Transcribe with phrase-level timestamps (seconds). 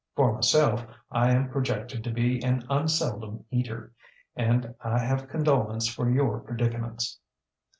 [0.15, 3.93] For myself, I am projected to be an unseldom eater,
[4.35, 7.19] and I have condolence for your predicaments.